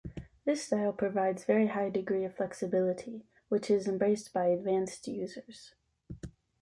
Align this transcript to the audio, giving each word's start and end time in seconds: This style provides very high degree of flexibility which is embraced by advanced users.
This 0.45 0.63
style 0.65 0.93
provides 0.93 1.43
very 1.45 1.67
high 1.67 1.91
degree 1.91 2.23
of 2.25 2.35
flexibility 2.35 3.21
which 3.49 3.69
is 3.69 3.87
embraced 3.87 4.33
by 4.33 4.47
advanced 4.47 5.07
users. 5.07 5.75